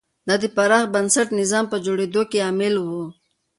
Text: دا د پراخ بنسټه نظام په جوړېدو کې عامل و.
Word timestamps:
دا 0.27 0.35
د 0.43 0.45
پراخ 0.55 0.83
بنسټه 0.93 1.37
نظام 1.41 1.65
په 1.71 1.77
جوړېدو 1.85 2.21
کې 2.31 2.39
عامل 2.47 2.75
و. 2.79 2.85